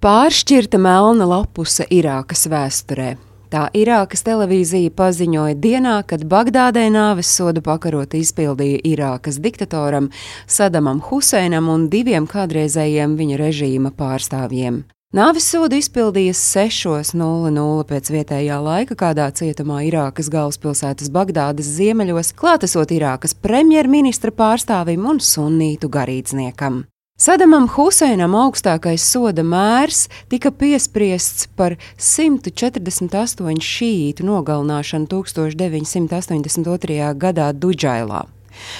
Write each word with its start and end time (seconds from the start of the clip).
Pāršķirta 0.00 0.78
melna 0.80 1.26
lapuse 1.28 1.84
Irākas 1.92 2.46
vēsturē. 2.48 3.18
Tā 3.52 3.66
Irākas 3.76 4.22
televīzija 4.24 4.88
paziņoja 4.96 5.56
dienā, 5.60 5.98
kad 6.08 6.22
Bagdādē 6.24 6.86
nāves 6.88 7.28
sodu 7.28 7.60
pakarot 7.60 8.14
izpildīja 8.16 8.78
Irākas 8.88 9.36
diktatoram 9.44 10.06
Sadamam 10.48 11.02
Huseinam 11.04 11.68
un 11.68 11.84
diviem 11.92 12.24
kādreizējiem 12.30 13.18
viņa 13.18 13.36
režīma 13.42 13.90
pārstāvjiem. 13.98 14.78
Nāves 15.12 15.50
sodu 15.52 15.76
izpildīja 15.76 16.32
6.00 16.38 17.84
pēc 17.90 18.10
vietējā 18.14 18.56
laika 18.56 18.96
kādā 18.96 19.26
cietumā 19.36 19.82
Irākas 19.90 20.32
galvaspilsētas 20.32 21.12
Bagdādas 21.12 21.68
ziemeļos, 21.76 22.32
klātesot 22.40 22.96
Irākas 22.96 23.36
premjerministra 23.36 24.32
pārstāvim 24.32 25.04
un 25.12 25.20
sunnītu 25.20 25.92
garīdzniekam. 25.92 26.86
Sadamam 27.20 27.66
Huseinam 27.68 28.32
augstākais 28.32 29.04
soda 29.04 29.42
mērs 29.44 30.06
tika 30.32 30.48
piespriests 30.56 31.50
par 31.52 31.74
148 32.00 33.60
šīītu 33.60 34.24
nogalināšanu 34.24 35.04
1982. 35.12 37.12
gadā 37.20 37.52
Dudžailā. 37.52 38.24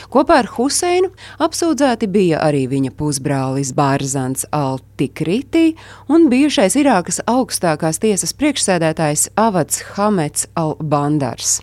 Kopā 0.09 0.41
ar 0.41 0.49
Huseinu 0.57 1.13
apsūdzēti 1.37 2.09
bija 2.09 2.41
arī 2.49 2.65
viņa 2.73 2.97
pusbrālis 2.97 3.77
Bārzants 3.77 4.49
Al-Tikriti 4.57 5.77
un 6.09 6.33
bijušais 6.33 6.81
Irākas 6.81 7.21
augstākās 7.29 8.01
tiesas 8.01 8.33
priekšsēdētājs 8.41 9.35
Avads 9.37 9.85
Hamets 9.99 10.49
Al-Bandars. 10.57 11.61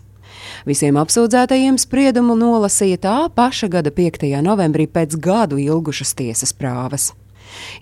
Visiem 0.68 0.98
apsūdzētajiem 1.00 1.78
spriedumu 1.80 2.36
nolasīja 2.38 3.00
tā 3.04 3.16
paša 3.34 3.70
gada 3.72 3.94
5. 3.94 4.28
novembrī 4.44 4.88
pēc 4.90 5.16
gadu 5.22 5.60
ilgušas 5.62 6.14
tiesas 6.18 6.54
prāvas. 6.56 7.12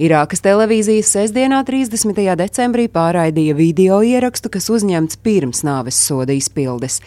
Irākas 0.03 0.43
televīzijas 0.45 1.11
sestdienā, 1.15 1.63
30. 1.67 2.21
decembrī, 2.39 2.87
pārraidīja 2.93 3.57
video 3.59 4.01
ierakstu, 4.05 4.51
kas 4.53 4.69
uzņemts 4.73 5.21
pirms 5.27 5.63
nāves 5.67 5.99
soda 6.09 6.37
izpildes. 6.37 7.01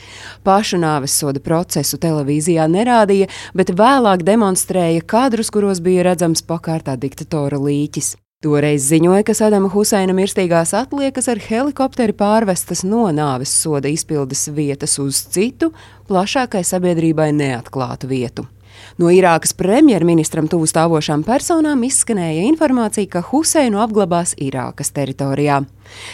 Pašu 0.48 0.82
nāves 0.82 1.16
soda 1.16 1.42
procesu 1.44 2.00
televīzijā 2.02 2.68
nerādīja, 2.72 3.30
bet 3.56 3.76
vēlāk 3.76 4.26
demonstrēja 4.28 5.06
kadrus, 5.06 5.54
kuros 5.54 5.84
bija 5.84 6.10
redzams 6.12 6.44
pakārtā 6.46 6.98
diktatora 7.00 7.62
līķis. 7.62 8.16
Toreiz 8.40 8.86
ziņoja, 8.88 9.26
ka 9.28 9.34
Sadama 9.36 9.68
Huseina 9.68 10.14
mirstīgās 10.16 10.70
atliekas 10.72 11.26
ar 11.28 11.42
helikopteri 11.44 12.14
pārvestas 12.16 12.86
no 12.88 13.10
nāves 13.12 13.52
soda 13.52 13.92
izpildes 13.92 14.46
vietas 14.56 14.94
uz 15.04 15.18
citu, 15.34 15.74
plašākai 16.08 16.62
sabiedrībai 16.64 17.34
neatklātu 17.36 18.08
vietu. 18.08 18.46
No 18.96 19.12
Irākas 19.12 19.52
premjerministram 19.60 20.48
tuvu 20.48 20.70
stāvošām 20.72 21.26
personām 21.28 21.84
izskanēja 21.84 22.48
informācija, 22.48 23.12
ka 23.12 23.26
Huseinu 23.28 23.84
apglabās 23.84 24.38
Irākas 24.40 24.96
teritorijā. 24.96 25.60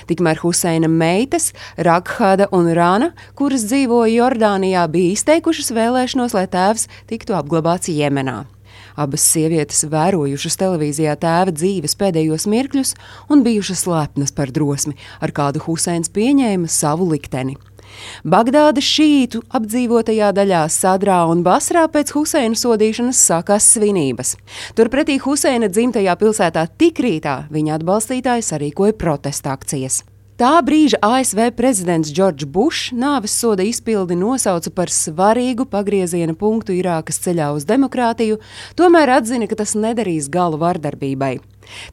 Tikmēr 0.09 0.41
Huseina 0.41 0.89
meitas, 0.89 1.51
Rakhada 1.77 2.49
un 2.49 2.73
Rana, 2.73 3.13
kuras 3.37 3.69
dzīvoja 3.69 4.15
Jordānijā, 4.15 4.89
bija 4.89 5.13
izteikušas 5.13 5.69
vēlēšanos, 5.77 6.33
lai 6.33 6.47
tēvs 6.49 6.89
tiktu 7.05 7.37
apglabāts 7.37 7.93
Jemenā. 7.93 8.47
Abas 8.95 9.25
sievietes 9.27 9.83
vērojušas 9.91 10.55
televīzijā 10.61 11.17
tēva 11.19 11.51
dzīves 11.55 11.97
pēdējos 11.99 12.47
mirkļus 12.51 12.95
un 13.29 13.43
bijušas 13.43 13.85
lepnas 13.91 14.31
par 14.35 14.53
drosmi, 14.55 14.95
ar 15.19 15.35
kādu 15.35 15.63
Huseins 15.67 16.11
pieņēma 16.15 16.71
savu 16.71 17.09
likteni. 17.11 17.57
Bagdādas 18.25 18.87
šītu 18.87 19.43
apdzīvotajā 19.55 20.31
daļā 20.35 20.63
Sadrā 20.73 21.19
un 21.31 21.43
Basrā 21.45 21.85
pēc 21.91 22.15
Huseina 22.15 22.57
sodīšanas 22.59 23.21
sākās 23.29 23.67
svinības. 23.75 24.35
Turpretī 24.77 25.19
Huseina 25.23 25.69
dzimtajā 25.71 26.17
pilsētā 26.19 26.65
Tikrītā 26.79 27.37
viņa 27.53 27.79
atbalstītāji 27.79 28.49
sarīkoja 28.49 28.97
protesta 28.99 29.55
akcijas. 29.55 30.03
Tā 30.35 30.57
brīža 30.67 30.97
ASV 30.99 31.53
prezidents 31.55 32.09
Džordžs 32.11 32.43
Bušs 32.51 32.89
nāves 32.91 33.31
soda 33.39 33.63
izpildi 33.63 34.17
nosauca 34.19 34.67
par 34.75 34.91
svarīgu 34.91 35.63
pagrieziena 35.71 36.35
punktu 36.35 36.75
Irākas 36.75 37.21
ceļā 37.23 37.53
uz 37.55 37.63
demokrātiju, 37.69 38.41
tomēr 38.75 39.13
atzina, 39.15 39.47
ka 39.47 39.55
tas 39.63 39.77
nedarīs 39.79 40.27
galu 40.27 40.59
vardarbībai. 40.59 41.37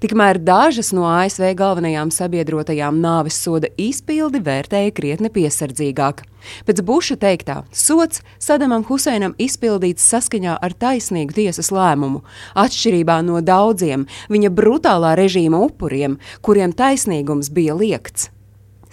Tikmēr 0.02 0.40
dažas 0.42 0.92
no 0.96 1.06
ASV 1.10 1.52
galvenajām 1.58 2.10
sabiedrotajām 2.14 2.98
nāves 3.02 3.38
soda 3.38 3.70
izpildi 3.80 4.42
vērtēja 4.44 4.92
krietni 4.96 5.30
piesardzīgāk. 5.32 6.24
Pēc 6.66 6.82
Buša 6.82 7.16
teiktā, 7.22 7.60
sots 7.70 8.22
Sadamam 8.42 8.84
Huseinam 8.88 9.36
izpildīts 9.38 10.04
saskaņā 10.10 10.58
ar 10.58 10.74
taisnīgu 10.74 11.38
tiesas 11.38 11.70
lēmumu, 11.74 12.24
atšķirībā 12.58 13.20
no 13.26 13.40
daudziem 13.40 14.08
viņa 14.32 14.52
brutālā 14.52 15.14
režīma 15.18 15.62
upuriem, 15.70 16.18
kuriem 16.42 16.74
taisnīgums 16.74 17.52
bija 17.54 17.78
liekts. 17.78 18.32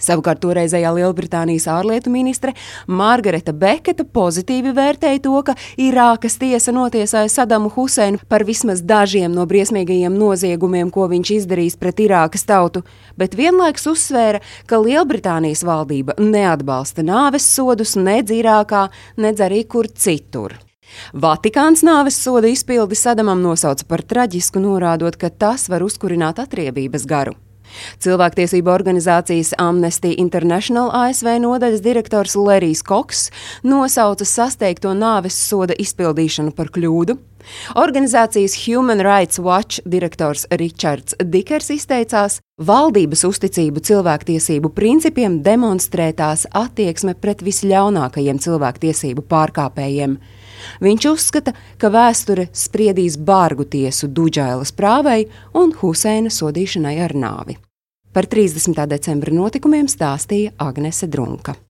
Savukārt 0.00 0.40
toreizējā 0.44 0.92
Lielbritānijas 0.96 1.66
ārlietu 1.70 2.12
ministre 2.12 2.54
Margareta 2.88 3.52
Beketa 3.52 4.04
pozitīvi 4.04 4.72
vērtēja 4.76 5.22
to, 5.24 5.36
ka 5.44 5.56
Irākas 5.80 6.38
tiesa 6.40 6.72
notiesāja 6.74 7.28
Sadamu 7.32 7.70
Huseinu 7.74 8.20
par 8.28 8.44
vismaz 8.48 8.82
dažiem 8.82 9.34
no 9.36 9.44
briesmīgajiem 9.50 10.16
noziegumiem, 10.16 10.90
ko 10.94 11.08
viņš 11.12 11.34
izdarījis 11.40 11.78
pret 11.80 12.00
Irākas 12.06 12.46
tautu, 12.48 12.84
bet 13.20 13.36
vienlaikus 13.38 13.86
uzsvēra, 13.92 14.40
ka 14.66 14.80
Lielbritānijas 14.80 15.64
valdība 15.68 16.16
neatbalsta 16.20 17.04
nāves 17.06 17.46
sodus 17.46 17.96
nedz 18.00 18.32
Irākā, 18.34 18.88
nedz 19.20 19.44
arī 19.44 19.66
kur 19.68 19.90
citur. 19.92 20.56
Vatikāns 21.12 21.84
nāves 21.86 22.18
soda 22.18 22.50
izpildi 22.50 22.98
Sadamam 22.98 23.42
nosauca 23.44 23.86
par 23.86 24.02
traģisku, 24.02 24.62
norādot, 24.62 25.20
ka 25.20 25.30
tas 25.30 25.68
var 25.70 25.86
uzkurināt 25.86 26.42
atriebības 26.42 27.06
garu. 27.06 27.36
Cilvēktiesība 28.02 28.72
organizācijas 28.74 29.54
Amnesty 29.58 30.14
International 30.18 30.90
ASV 30.94 31.36
nodaļas 31.42 31.82
direktors 31.84 32.36
Lerijs 32.38 32.84
Koks 32.86 33.28
nosauca 33.62 34.26
sasteigto 34.26 34.94
nāves 34.96 35.36
soda 35.48 35.76
izpildīšanu 35.78 36.54
par 36.56 36.72
kļūdu. 36.74 37.18
Organizācijas 37.80 38.54
Human 38.66 39.00
Rights 39.00 39.38
Watch 39.38 39.80
direktors 39.88 40.46
Ričards 40.50 41.16
Dikers 41.24 41.70
izteicās, 41.72 42.40
valdības 42.60 43.24
uzticību 43.28 43.82
cilvēktiesību 43.88 44.72
principiem 44.76 45.40
demonstrētās 45.44 46.46
attieksme 46.52 47.16
pret 47.16 47.44
visļaunākajiem 47.46 48.42
cilvēktiesību 48.44 49.24
pārkāpējiem. 49.30 50.18
Viņš 50.82 51.08
uzskata, 51.12 51.54
ka 51.80 51.92
vēsture 51.92 52.48
spriedīs 52.52 53.18
bārgu 53.18 53.68
tiesu 53.68 54.08
Dudžailas 54.08 54.72
prāvei 54.76 55.26
un 55.54 55.74
Huseina 55.80 56.32
sodīšanai 56.32 56.96
ar 57.04 57.16
nāvi. 57.16 57.58
Par 58.10 58.26
30. 58.26 58.74
decembra 58.90 59.34
notikumiem 59.34 59.86
stāstīja 59.86 60.56
Agnese 60.58 61.06
Drunka. 61.06 61.60